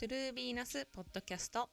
[0.00, 1.68] トゥルービーナスポッドキャスト。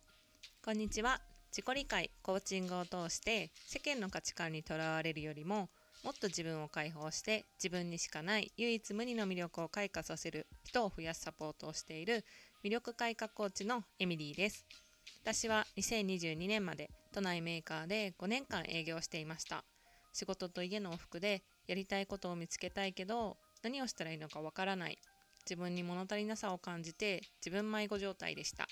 [0.61, 1.21] こんにちは。
[1.49, 5.69] 自己理解コーチングを通して世間の価値観にとらわれるよりも
[6.03, 12.25] もっと自分を解放して自分にしかない唯一無二の魅力を開花させる人を増やすサポートをしている
[12.65, 14.65] 魅力開花コーチのエミリーです。
[15.23, 19.63] 私は2022年まで都内メーカーで5年間営業していました。
[20.11, 24.97] 仕事と家の往復でやりたいことを見つけたいけど何をしたらいいのかわからない。
[25.49, 28.67] 自分に物足りなさを感じて自分迷子状態でした。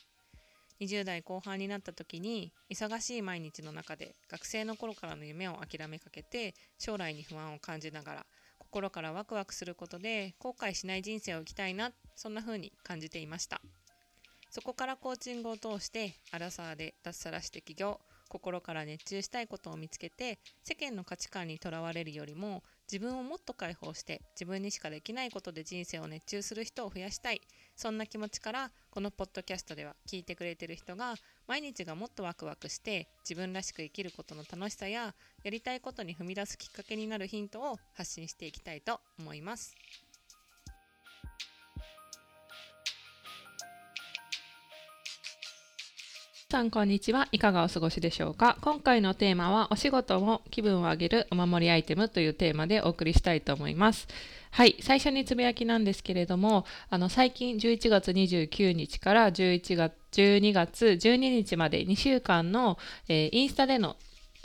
[0.82, 8.26] 20代後半になった時に忙しい毎日の中で学生の頃からの夢を諦めかけて将来に不安を感じながら
[8.60, 13.62] 心からワクワクすることで後悔しない人生を生きたいなそんな風に感じていました。
[14.50, 18.00] そこからコーチングを通してアラサーで脱サラして起業
[18.30, 27.42] 心から熱中したいことを見つけて世間の価値観にとらわれるよりも自分をもっと解放して自分にしかできないことで人生を熱中する人を増やしたい
[27.76, 31.16] そんな気持ちからこのポッドキャストでは聞いてくれてる人が
[31.48, 39.76] 毎日がもっとワクワクして自分らしく生きることの楽しさややりたいことに踏み出すきっかけになるヒントを発信していきたいと思います。
[46.52, 47.28] さんこんにちは。
[47.32, 48.60] いかがお過ごしでしょうか？
[48.62, 54.08] 今回のテーマはお仕事も気分を上げるお守りアイテムというテーマでお送りしたいと思います。
[54.52, 54.76] はい。
[54.80, 63.96] 最初につぶやきなんですけれども、あの、最近11月29日から11月、12月12日まで2週間の、えー、インスタでの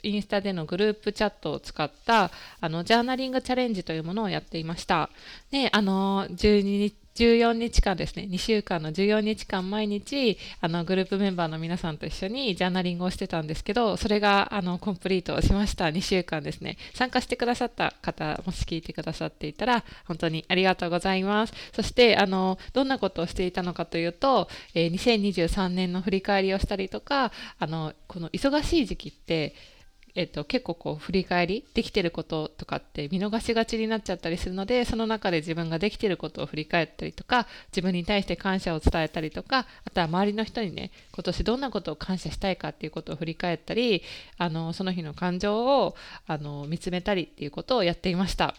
[0.02, 2.30] インスタでのグループチャットを使った
[2.62, 5.10] あのジャーナリングチャレンジというものをやっていました。
[5.50, 15.86] で、あの12 14日間ですね、2週間の14日間毎日、あの、グループメンバーの皆さんと一緒にジャーナリングをしてたんですけど、それが、あの、コンプリートしました。
[15.86, 16.78] 2週間ですね。
[16.94, 21.52] 参加してくださった方、もし聞いてくださっていたら、本当にありがとうございます。
[21.74, 29.54] そして、あの、どんなことをしていたのかというと、えー、2023年の振り返りをしたりとか、あの、この忙しい時期って、
[30.14, 44.02] えっと、結構こう振り返りできてることとかって見逃しがちになっちゃったりするのでその中で自分ができてることを振り返ったりとか自分に対して感謝を伝えたりとかあとは周りの人にね今年どんなことを感謝したいかっていうことを振り返ったり
[44.38, 45.94] あのその日の感情を
[46.26, 48.54] あの見つめたりっていうことをやっていました。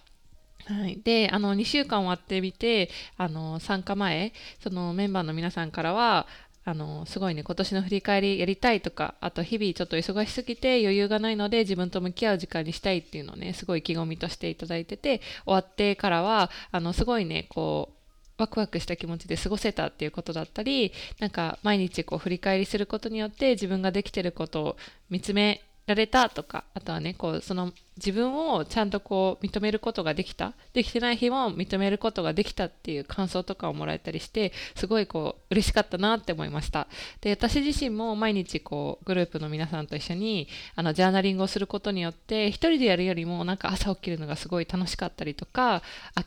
[0.66, 6.28] はい、であの2週間終わってみてあの参加前そのメンバーの皆さんからは
[6.64, 18.02] あの、すごいね、今年の振り返りやりたいとか、あと日々ちょっと忙しすぎて余裕がないので自分と向き合う時間にしたいっていうのをね、すごい意気込みとしていただいてて、終わってからは、あの、すごいね、こう、
[18.42, 24.78] ワクワクした気持ちで過ごせたっていうことだったり、なんか毎日こう振り返りすることによって自分ができてることを
[25.10, 30.54] 見つめられたとか、あとはね、こう、その自分をちゃんとこう認めることができた。
[30.74, 36.88] できてない日も認めることができたっていう感想とかをもらえたりして、すごいこう、嬉しかったなって思いました。
[37.20, 45.82] で、私自身も毎日こう、グループの皆さんと一緒に、あの、ジャーナリングをすることによって、一人でやるよりもなんか朝起きるのがすごい楽しかったりとか、あ、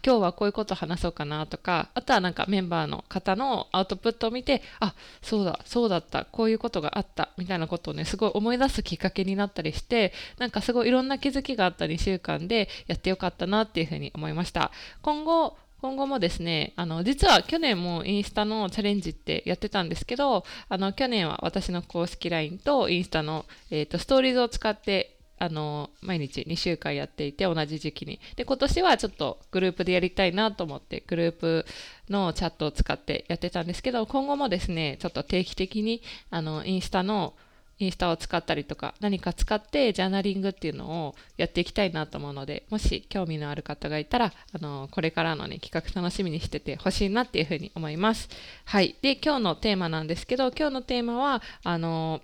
[0.05, 14.71] 今日はこういうこと話そうかなとか、あとはなんかメンバーの方のアウトプットを見て、あ、そうだ、そうだった、こういうことがあった、みたいなことをね、すごい思い出すきっかけになったりして、なんかすごいいろんな気づきがあった2週間でやってよかったなっていうふうに思いました。
[15.03, 28.21] 今後、今後もですね、あの、実は去年もインスタのチャレンジってやってたんですけど、あの、去年は私の公式 LINE とインスタの、えっ、ー、と、ストーリーズを使ってあの、毎日2週間やっていて、同じ時期に。
[28.37, 31.67] で、今年はちょっとグループでやりたいなと思って、グループ
[32.09, 37.35] のチャットを使ってやってたんですけど、今後もですね、ちょっと定期的に、あの、インスタの
[37.79, 48.29] インスタを使ったりとか、何か使ってジャーナリングっていうのをやっていきたいなと思うので、もし興味のある方がいたら、あの、これからのね、企画楽しみにしててほしいなっていうふうに思います。
[48.65, 48.95] はい。
[49.03, 52.21] で、今日のテーマなんですけど、今日のテーマは、あの、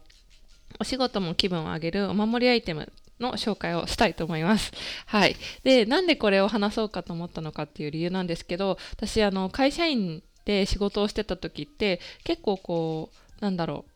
[0.78, 4.72] お仕事も気分を上げるお守りアイテムの紹介をしたいと思います。
[5.06, 5.36] はい。
[5.62, 13.90] で、なんでこれを話そうかと思ったのかっていう理由なんですけど、私、あの、会社員で仕事をしてた時って、結構こう、なんだろう、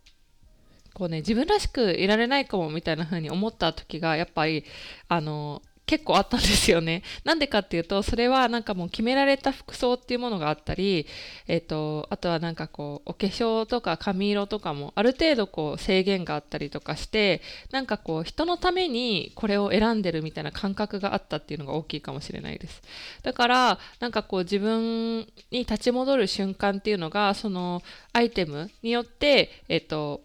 [0.94, 4.64] こうね、自分らしくいられないかもみたいな風に思った時が、やっぱり、
[5.08, 7.02] あの、結構あったんですよね。
[7.24, 11.06] なんでかっていうと、それはなんかもう決められた服装っていうものがあったり、
[11.46, 22.82] えっ、ー、と、あとはなんかこう、お化粧とか髪色とかもある程度こう制限があったりとかして、なんかこう、人のためにこれを選んでるみたいな感覚があったっていうのが大きいかもしれないです。
[23.22, 27.82] だから、なんかこう自分に立ち戻る瞬間っていうのが、その
[28.14, 30.22] アイテムによって、えっ、ー、と、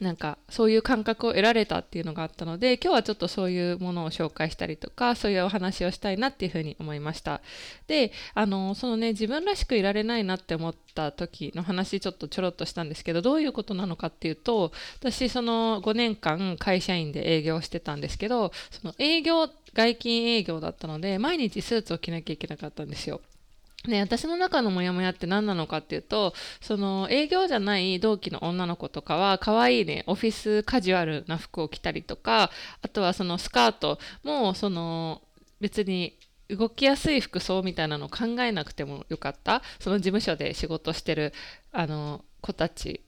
[0.00, 7.40] なんかそういう感覚を得られたっていうのがあったので今日はちょっとそういうものを紹介したりとかそういうお話をしたいなっていうふうに思いました。
[7.88, 23.20] であのそのね自分らしくいられないなって思った時の話ちょっとちょろっとしたんですけどどういうことなのかっていうと私その5年間会社員で営業してたんですけどその営業外勤営業だったので毎日スーツを着なきゃいけなかったんですよ。
[23.86, 32.50] ね、私の中のモヤモヤって何なのかっていうとその営業じゃない同期の女の子とかは可愛いねオフィスカジュアルな服を着たりとか
[32.82, 35.22] あとはそのスカートもその
[35.60, 36.18] 別に
[36.50, 39.62] 動きやすい服装みたいなのを考えなくてもよかった。
[39.78, 41.32] その事務所で仕事してる
[41.72, 43.02] あの子たち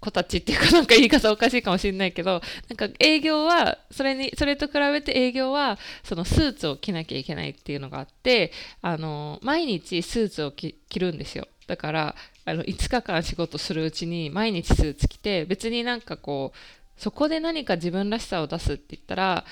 [0.00, 8.52] 子たちっていうかなんか言い方おかしいかもしれないけどなんか営業はそれにそれと比べて営業はそのスーツを着なきゃいけないっていうのがあって
[8.82, 11.46] あの毎日スーツを着るんですよ。
[11.66, 12.14] だから
[12.44, 19.44] あの5日間仕事するうちに毎日スーツ着て別になんかこうそこで何か自分らしさを出すって言ったら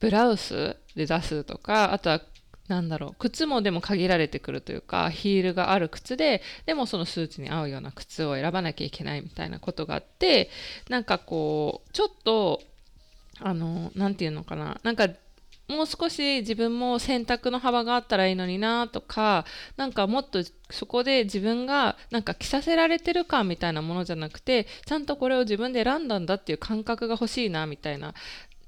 [0.00, 2.20] ブラウスで出すとかあとは
[2.70, 10.50] なんだろう靴もでも限られてくるというかヒールがある靴ででもそのスーツに合うような靴を選ばなきゃいけないみたいなことがあって
[10.88, 12.60] なんかこうちょっと
[13.40, 15.08] あの何て言うのかななんか
[15.66, 19.44] もう少し自分も選択の幅があったらいいのになとか
[19.76, 20.40] なんかもっと
[20.70, 28.14] そこで自分がなんか着させられてる感みたいなものじゃなくてちゃんとこれを自分で選んだんだっていう感覚が欲しいなみたいな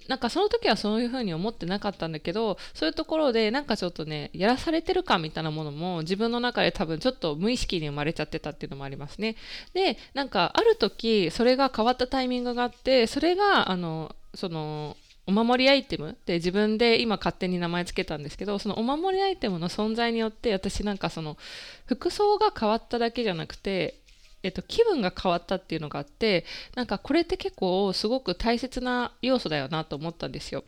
[0.09, 9.37] なんかその時はそういうふうに思ってなかったんだけどそういうところでなんかちょっとねやらされてる感みたいなものも自分の中で多分ちょっと無意識に生まれちゃってたっていうのもありますね。
[9.75, 14.97] でなんかある時それが変わったタイミングがあってそれがあのその
[15.27, 21.37] お守りアイテムって自分で今勝手に名前つけたんですけどそのお守りアイテムの存在によって私なんかその
[21.87, 24.02] 服装が変わっただけじゃなくて
[24.43, 26.45] えっと、気分が変わったっていうのがあって
[26.75, 30.65] なんかこれって結構すごく大切な要素だよなと思ったんですよ。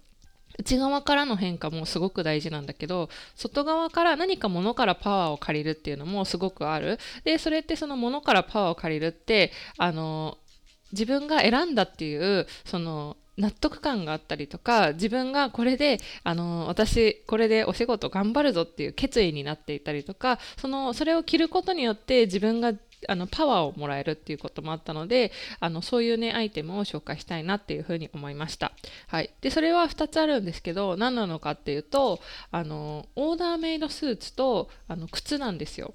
[0.59, 10.38] 内側からの変化もすごく大事なんだけど外側から何か物からパワーを借りるっていうのもすごくあるでそれってその物からパワーを借りるってあの
[10.93, 22.73] 自分が選んだっていうその納得感があったりとか自分がこれであの私これでお仕事頑張るぞっていう決意になっていたりとかそのそれを着ることによって自分が
[23.08, 28.72] あのパワーをもらえるっていうこともあったのであのそういうねアイテムを紹介したいなっていうふうに思いました、
[29.08, 32.20] はい、でそれは2つあるんですけど何なのかっていうと
[32.50, 35.94] あのオーダーメイドスーツとあの靴なんですよ。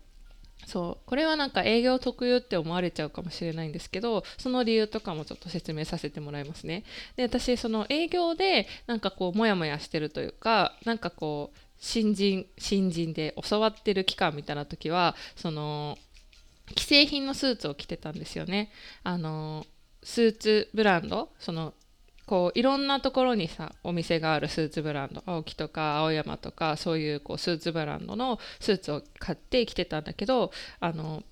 [0.69, 1.09] そう。
[1.09, 6.83] これはなんか営業特有って思われちゃうかもしれないんですけどその理由とかもちょっと説明させてもらいますね。
[7.15, 15.97] で私その営業でなんかこうモヤモヤしてるというかなんかこう新人新人で教わってる期間みたいな時はその
[16.77, 18.71] 既製品のスーツを着てたんですよね。
[19.04, 19.66] あの
[20.04, 21.74] スーツブランドその
[22.25, 31.24] こういろんなところにさお店があるスーツブランド青木とか青山とかそういうこうスーツブランドのスーツを買って着てたんだけどあの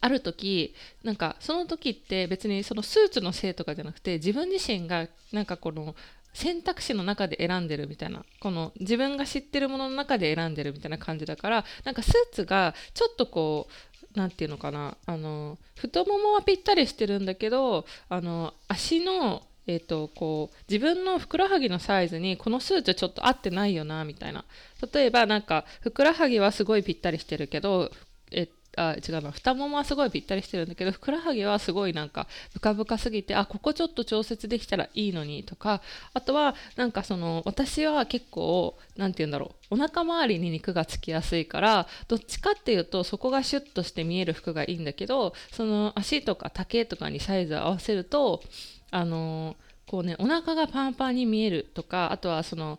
[0.00, 0.74] ある時
[1.04, 5.94] なんかその時って別にそのスーツのせいとかじゃなくて自分自身がなんかこの
[6.34, 14.96] 選択肢の中で選んでるみたいなこの自分が知ってるものの中で選んでるみたいな感じだからなんかスーツがちょっとこう何て言うのかな。
[15.06, 24.46] あの太ももはぴったりしてるんだけどあの足のえーと、こう自分のふくらはぎのサイズにこのスーツちょっと合ってないよなみたいな。
[24.94, 27.90] 例えばなんかふくらはぎはすごいぴったりしてるけど
[28.30, 28.48] え
[28.78, 29.30] あ違うな。
[29.30, 35.82] 太ももはすごいぴったりしてるんだけどふくらはぎはすごいなんかブカブカすぎてあここちょっと調節できたらいいのにとか
[36.14, 39.74] あとはなんかその私は結構何て言うんだろう。
[39.74, 48.42] お腹周りに肉がつきやすいからどっちかっていうとそこがシュッとして見える服がいいんだけどその足とか丈とかにサイズを合わせると
[48.90, 49.56] あの
[49.86, 52.78] こうねお腹がパンパンに見えるとかあとはその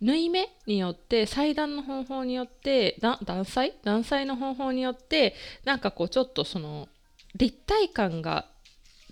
[0.00, 3.74] 縫い目によって裁断の方法によって断裁？
[3.84, 6.88] 断裁の方法によってなんかこうちょっとその
[7.36, 8.46] 立体感が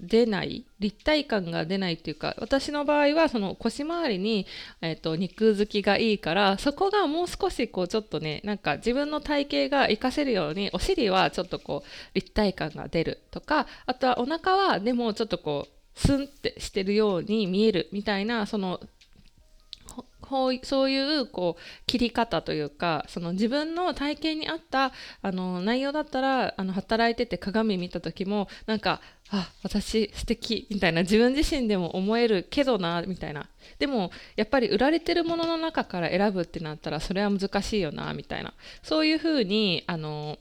[0.01, 0.65] 出ない？
[0.79, 4.47] 立体感が出ないっていうか私の場合はその腰回りに、
[4.81, 18.81] えーと、肉付きがいいからそこがもう少しこうちょっとねなんか自分の体型が活かせるようにお尻はちょっとこう立体感が出るとかあとはお腹はでもちょっとこうスンってしてるように見えるみたいなその
[20.63, 29.01] そういうこう切り方というかその自分の体型に合ったあの内容だったらあの働いてて鏡見た時もなんか
[29.31, 33.49] あ私素敵みたいな自分自身でも思えるけどなみたいな。
[33.79, 38.55] でもやっぱり売られてるものの中から選ぶってなったらそれは難しいよなみたいな。
[38.83, 40.39] そういうふうにあの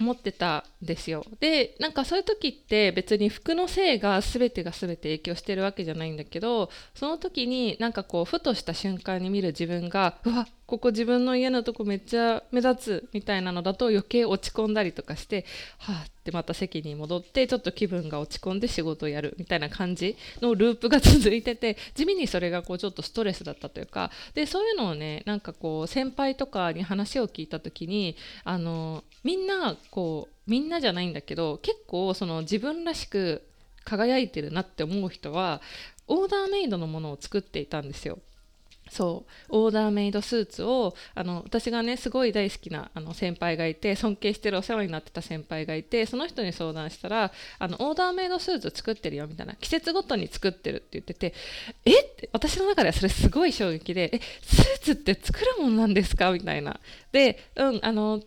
[0.00, 1.24] 思ってたんですよ。
[1.40, 15.46] でなんかそういう時って別に服のせいが全てが全て影響してるわけじゃないんだけどその時になんかこうふとした瞬間に見る自分がうわここ自分の家のとこめっちゃ目立つみたいなのだと余計落ち込んだりとかして
[15.78, 33.42] はあってまた席に戻ってちょっと気分が落ち込んで仕事をやるみたいな感じのループが続いてて地味にそれがこうちょっとストレスだったというかでそういうのをねなんかこう先輩とかに話を聞いた時にあのみんなこうみんなじゃないんだけど結構その自分らしく
[33.84, 35.62] 輝いてるなって思う人は
[36.08, 38.18] オーダーメイドのものを作っていたんですよ。
[38.90, 39.32] そう。
[39.50, 51.34] オーダーメイドスーツをあの私がねすごい大好きなあの先輩がいて尊敬してるお世話になってた先輩がいてその人に相談したらあのオーダーメイドスーツ作ってるよみたいな季節ごとに作ってるって言ってて
[51.84, 52.00] え？
[52.00, 54.20] って私の中ではそれすごい衝撃でえ？
[54.42, 56.32] スーツって作るもんなんですか？
[56.32, 56.80] みたいな。
[57.12, 58.20] でうんあの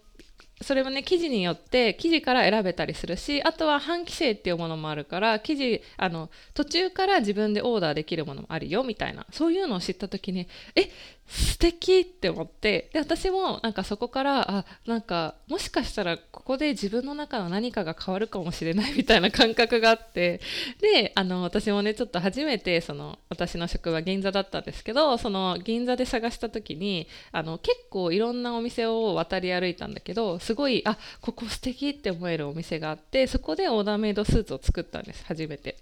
[0.61, 9.25] それはね記事によって記事から選べたりするしあとは半規制っていうものもあるから記事あの途中から自分でオーダーできるものもあるよみたいな。
[9.31, 10.89] そういうのを知った時にえ
[11.31, 20.41] 素敵って思ってで私もなんかそこからあなんかもしかしたらここで自分の中の何かが変わるかもしれないみたいな感覚があって
[20.81, 35.77] であの私もねちょっと初めてその私の職場銀座だったんですけどその銀座で探した時にあの結構いろんなお店を渡り歩いたんだけどすごいあここ素敵って思えるお店があってそこでオーダーメイドスーツを作ったんです初めて。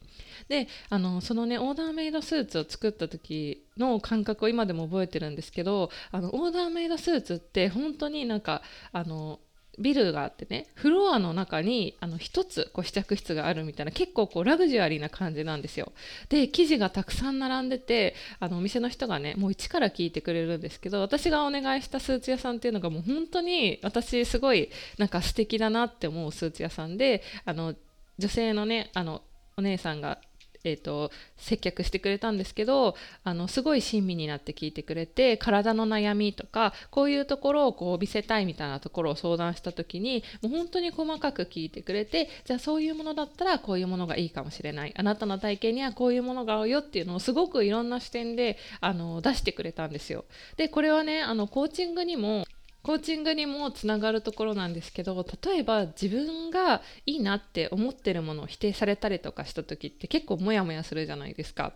[0.50, 9.40] であのそのねオーダーメイドスーツを作った時の感覚を今でも覚えてるんですけどあのオーダーメイドスーツって本当になんかあの
[9.78, 15.94] ビルがあってねフロアの中にあの1つこう試着室があるみたいな結構こうラグジュアリーな感じなんですよ。
[16.28, 27.74] で生地がたくさん並んでてあのお店の人がねもう一から聞いてくれるんですけど私がお願いしたスーツ屋さんっていうのがもう本当に私すごいなんか素敵だなって思うスーツ屋さんであの
[28.18, 29.22] 女性のねあの
[29.56, 30.20] お姉さんが
[30.64, 50.26] えーと、接客してくれたんですけどあのすごい親身になって聞いてくれて体の悩みとかこういうところをこう見せたいみたいなところを相談した時にもう本当に細かく聞いてくれてじゃあそういうものだったらこういうものがいいかもしれないあなたの体験にはこういうものが合うよっていうのをすごくいろんな視点であの出してくれたんですよ。
[50.58, 52.46] でこれはねあのコーチングにも
[52.82, 61.74] コーチングにもつながるところなんですけど例えば自分がいいなって思ってるものを否定されたりとかした時って結構モヤモヤするじゃないですか。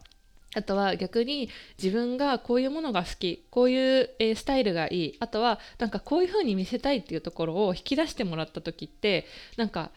[0.56, 1.50] あとは逆に
[1.82, 9.26] 自分がこういうものが好きこういう、スタイルがいいあとはなんかこういう風に見せたいっていうところを引き出してもらった時って
[9.58, 9.90] なんか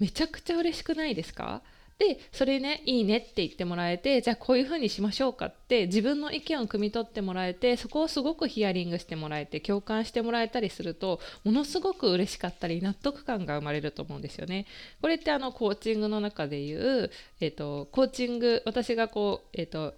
[0.00, 1.62] めちゃくちゃ嬉しくないですか？
[1.98, 14.66] でそれねいいねって言ってもらえてじゃあこういうふうにしましょうかって自分の意見を汲み取ってもらえてそこをすごくヒアリングしてもらえて共感してもらえたりするとものすごく嬉しかったり納得感が生まれると思うんですよね。
[15.00, 19.94] これってあのコーチングの中でいう、えーと、コーチング私がこう、えーと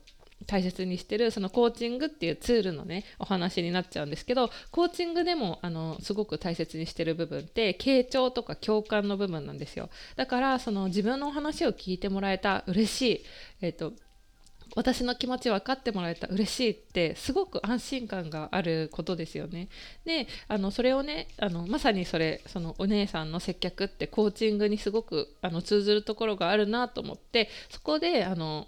[0.47, 13.25] 大切にしてるそのコーチングっていうツールのねお話になっちゃうんですけどコーチングでもあのすごく大切にしてる部分って傾聴とか共感の部分なんですよだからその自分のお話を聞いてもらえた嬉しい、
[13.63, 13.93] えーと、
[14.77, 19.69] 私の気持ち分かってもらえた嬉しいってすごく安心感があることですよね。
[20.05, 28.67] であのそれをねあのまさにそれそのお姉さんの接客ってコーチングにすごくあの通ずるところがあるなと思ってそこであの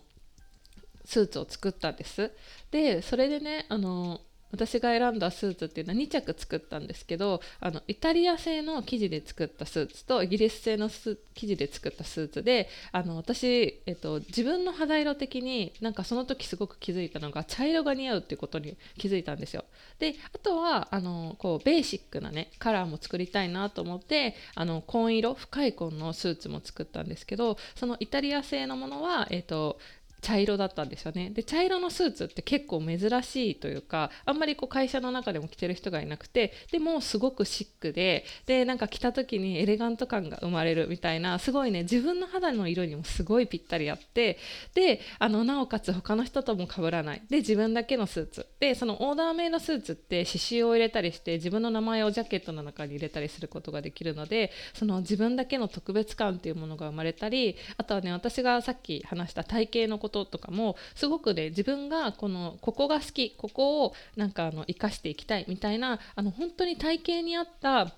[1.07, 2.31] スーツを作ったんです
[2.71, 4.21] でそれでねあの
[4.53, 19.65] 私が選んだスーツっていうのは2着作ったんですけどあのイタリア製の生地で作ったスーツとイギリス製の生地で作ったスーツであの私、えっと、自分の肌色的になんかその時すごく気づいたのが茶色が似合うっていうことに気づいたんですよ。
[19.99, 29.79] であとはあのこうベーシックなねカラーも作りたいなと思ってあの紺色深い紺のスーツも作ったんですけどそのイタリア製のものは、えっと
[30.21, 31.31] 茶色だったんですよね。
[31.31, 44.39] で茶色のスーツって結構珍しいというかあんまりこう会社の中でも着てる人がいなくてでもすごくシックででなんか着た時にエレガント感が生まれるみたいなすごいね自分の肌の色にもすごいぴったりあって
[44.75, 47.23] であのなおかつ他の人とも被らない。
[47.29, 48.47] で自分だけのスーツ。
[48.61, 67.93] でそのオーダーメイドスーツって刺繍を入れたりして自分の名前をジャケットの中に入れたりすることができるのでその自分だけの特別感っていうものが生まれたりあとはね私がさっき話した体型のことこととかもすごくね自分がこのここが好きここをなんかあの生かしていきたいみたいなあの本当に体型に合った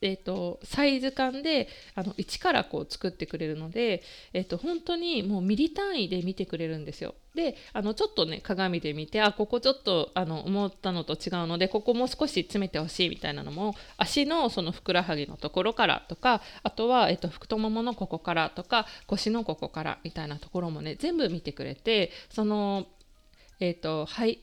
[0.00, 7.14] えーと、サイズ感であの一からこう作ってくれるので、えーと、本当にもうミリ単位で見てくれるんですよ。
[7.34, 22.86] であのちょっとね鏡で見てあここちょっとあの思ったのと違うのでここもう少し詰めてほしいみたいなのも足のそのふくらはぎのところからとかあとは、えーと、太もものここからとか腰のここからみたいなところもね全部見てくれてその
[23.60, 24.40] えーとはい、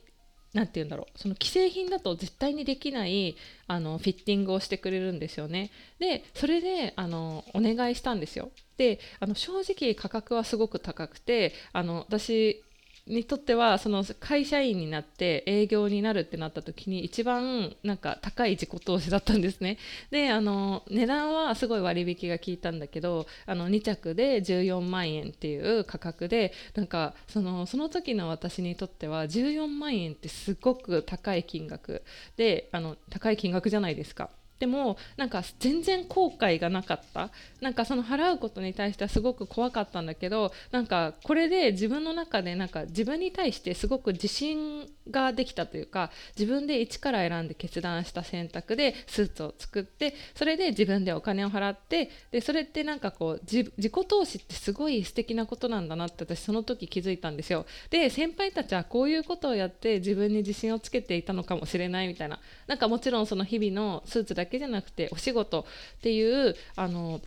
[0.55, 1.19] 何て言うんだろう。
[1.19, 3.35] その既製品だと絶対にできない
[3.67, 5.69] あのフィッティングをしてくれるんですよね。
[5.99, 8.51] でそれであのお願いしたんですよ。
[8.77, 12.63] であの正直価格はすごく高くてあの私
[13.07, 19.77] にとってはその会社員になって営業になるってなった時に一番なんか高い自己投資だったんですね
[20.09, 32.01] であの値段はすごい割引が効いたんだけどあの2着で14万円っていう価格でなんかそのその時の私にとっては14万円ってすごく高い金額
[32.37, 34.31] であの高い金額じゃないですか。
[34.59, 37.29] でもなんか全然後悔がなかった。
[37.61, 57.65] なんかその払うことに対してはすごく怖かったんだけどなんかこれで自分の中でなんか自分に対してすごく自信ができたというか自分で一から選んで決断した選択でスーツを作ってそれで自分でお金を払ってでそれってなんかこう自己投資ってすごい素敵なことなんだなって私その時気づいたんですよ。
[57.89, 62.39] で先輩たちはこういうことをやって自分に自信をつけていたのかもしれないみたいな。
[62.67, 65.61] なんかもちろんその日々のスーツだけじゃなくてお仕事
[65.97, 67.21] っていうあの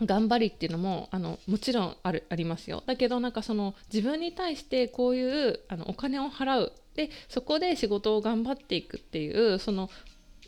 [0.00, 2.82] 頑張りっていうのもあのもちろんあるありますよ。
[2.86, 9.90] だけどなんかその自分に対してこういうあのお金を払うでそこで仕事を頑張っていくっていうその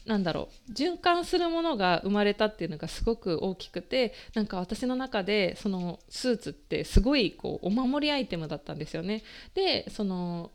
[0.07, 9.23] なんだろう循環するものが生まれたっていうのがすごく大きくてなんか私の中でそのスーツってすごいこうお守りアイテムだったんですよね。
[9.55, 10.51] でその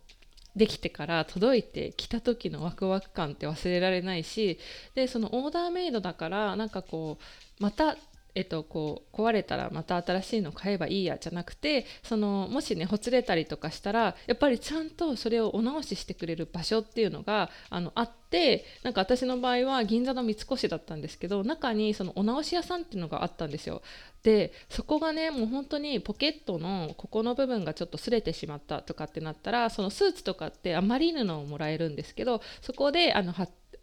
[0.55, 4.59] できてから届いて来た時のワクワク感って忘れられないし
[4.95, 7.17] でそのオーダーメイドだからなんかこ
[7.59, 7.95] うまた
[8.39, 23.81] えっと、こう壊れたらまた新しいの買えばいいやじゃなくてそのもしねほつれたりとかしたらやっぱりちゃんとそれをお直ししてくれる場所っていうのがあのあってなんか私の場合は銀座の三越だったんですけど中にそのお直し屋さんっていうのがあったんですよ。
[24.23, 33.33] でそこがねもう本当にポケットのここの部分がちょっと擦れてしまったとかってなったらそのスーツとかってあまり布をもらえるんですけどそこであの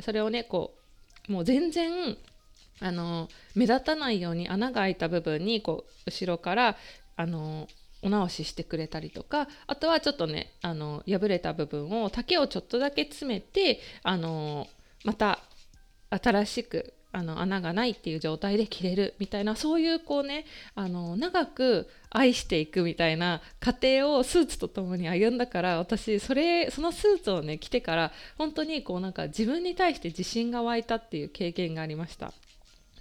[0.00, 0.78] それをねこ
[1.28, 2.16] うもう全然
[2.80, 6.76] あの目立たないように穴が開いた部分にこう後ろから
[7.16, 7.68] あの
[8.02, 14.66] お直ししてくれたりとかあとはちょっとねあの破れた部分を丈をちょっとだけ詰めてあの
[15.04, 15.40] また
[16.10, 32.34] 新しくあの穴がないっていう状態で着れるみたいなそういうこうねあの長く愛していくみたいな過程をスーツとともに歩んだから私それそのスーツをね着てから本当にこうなんか自分に対して自信が湧いたっていう経験がありました。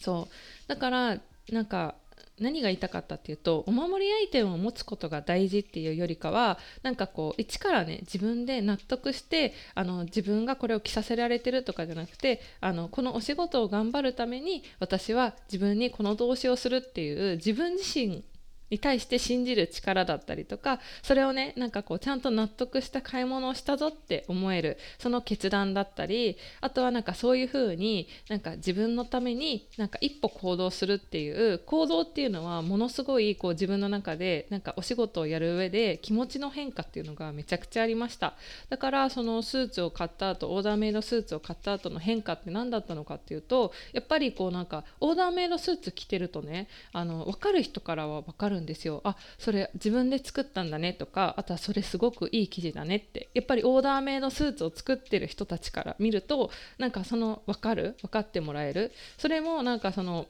[0.05, 0.67] そう。
[0.67, 1.17] だから
[1.51, 1.95] なんか
[2.39, 18.23] 何が言いたかったっていうとお守りアイテムを持つことが大事っていうよりかはなんかこう一からね自分で納得してあの自分がこれを着させられてるとかじゃなくてあのこのお仕事を頑張るために私は自分にこの動詞をするっていう自分自身
[18.69, 38.33] に対して信じる力だったりとかそれをねなんかこうちゃんと納得した買い物をしたぞって思えるその決断だったりあとはなんかそういうふうになんか自分のためになんか一歩行動するっていう行動っていうのはものすごいこう自分の中でなんかお仕事をやる上で気持ちの変化っていうのがめちゃくちゃありました。
[38.69, 49.01] だからそのスーツを買った後オーダーメイドスーツを買った後の変化って何だったのかっていうとやっぱりこうなんかオーダーメイドスーツ着てるとねあの分かる人からは分かるるんですよ。
[49.03, 50.93] あそれ自分で作ったんだね。
[50.93, 52.95] とかあとはそれすごくいい生地だね。
[52.95, 53.29] って。
[53.33, 57.95] やっぱりオーダーメイドスーツを作ってる人たちから見るとなんかその分かる？
[58.01, 58.91] 分かってもらえる？
[59.17, 60.25] それもなんかその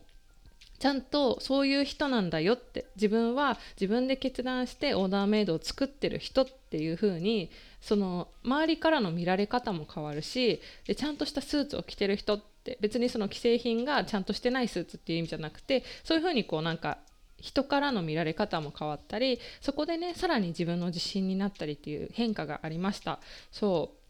[0.79, 2.55] ちゃんとそういう人なんだよ。
[2.55, 2.87] って。
[2.95, 12.45] 自分は自分で決断してオーダーメイドを作ってる人っていう風にその周りからの見られ方も変わるしでちゃんとしたスーツを着てる人って。
[12.81, 16.97] 別にその既製品がちゃんとしてないスーツっていう意味じゃなくてそういう風にこうなんか
[17.39, 23.19] 人からの見られ方も変わったりそこでねさらに自分の自信になったりっていう変化がありました。
[23.51, 24.05] そう。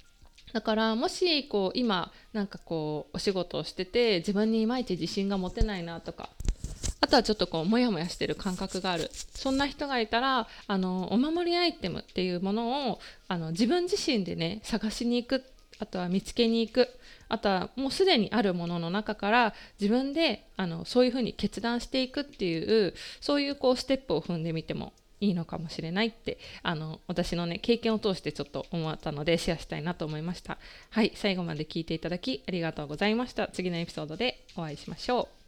[0.54, 6.30] だからもしこう今なんかこうお仕事をしてて自分にいまいち自信が持てないなとか
[7.02, 9.10] あとはちょっとこうモヤモヤしてる感覚がある。
[9.12, 15.44] そんな人がいたらあのお守りアイテムっていうものをあの自分自身でね探しに行く
[15.80, 16.90] あとは見つけに行く。
[17.28, 30.58] あとはもうすでにあるものの中から自分であのそういうふうに決断していくっていうそういうこうステップを踏んでみてもいいのかもしれないってあの私のね経験を通してちょっと思ったのでシェアしたいなと思いました。
[30.92, 33.48] はい最後まで聞いていただきありがとうございました。
[33.48, 35.45] 次のエピソードでお会いしましょう。